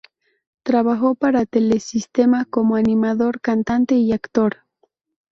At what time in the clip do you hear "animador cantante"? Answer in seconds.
2.75-3.93